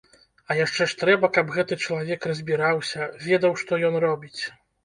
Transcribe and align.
А 0.51 0.55
яшчэ 0.59 0.85
ж 0.93 0.97
трэба, 1.01 1.29
каб 1.35 1.53
гэты 1.57 1.77
чалавек 1.87 2.25
разбіраўся, 2.31 3.11
ведаў, 3.27 3.53
што 3.65 3.71
ён 3.93 4.01
робіць. 4.09 4.39